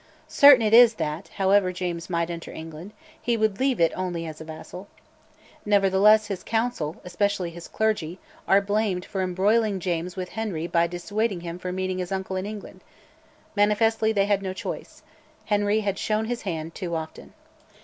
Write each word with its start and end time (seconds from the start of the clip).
Certain 0.27 0.63
it 0.63 0.73
is 0.73 0.95
that, 0.95 1.27
however 1.35 1.71
James 1.71 2.09
might 2.09 2.31
enter 2.31 2.51
England, 2.51 2.91
he 3.21 3.37
would 3.37 3.59
leave 3.59 3.79
it 3.79 3.91
only 3.95 4.25
as 4.25 4.41
a 4.41 4.43
vassal. 4.43 4.87
Nevertheless 5.63 6.25
his 6.25 6.41
Council, 6.43 6.99
especially 7.03 7.51
his 7.51 7.67
clergy, 7.67 8.17
are 8.47 8.61
blamed 8.63 9.05
for 9.05 9.21
embroiling 9.21 9.79
James 9.79 10.15
with 10.15 10.29
Henry 10.29 10.65
by 10.65 10.87
dissuading 10.87 11.41
him 11.41 11.59
from 11.59 11.75
meeting 11.75 11.99
his 11.99 12.11
uncle 12.11 12.35
in 12.35 12.47
England. 12.47 12.81
Manifestly 13.55 14.11
they 14.11 14.25
had 14.25 14.41
no 14.41 14.53
choice. 14.53 15.03
Henry 15.45 15.81
had 15.81 15.99
shown 15.99 16.25
his 16.25 16.41
hand 16.41 16.73
too 16.73 16.95
often. 16.95 17.33